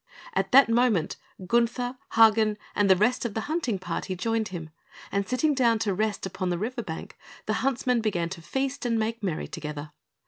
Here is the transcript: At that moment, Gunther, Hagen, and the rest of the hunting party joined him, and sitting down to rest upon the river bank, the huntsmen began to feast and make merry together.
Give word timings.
At 0.33 0.51
that 0.51 0.67
moment, 0.67 1.17
Gunther, 1.45 1.95
Hagen, 2.13 2.57
and 2.73 2.89
the 2.89 2.95
rest 2.95 3.23
of 3.23 3.35
the 3.35 3.41
hunting 3.41 3.77
party 3.77 4.15
joined 4.15 4.47
him, 4.47 4.71
and 5.11 5.29
sitting 5.29 5.53
down 5.53 5.77
to 5.77 5.93
rest 5.93 6.25
upon 6.25 6.49
the 6.49 6.57
river 6.57 6.81
bank, 6.81 7.15
the 7.45 7.53
huntsmen 7.61 8.01
began 8.01 8.29
to 8.29 8.41
feast 8.41 8.83
and 8.83 8.97
make 8.97 9.21
merry 9.21 9.47
together. 9.47 9.91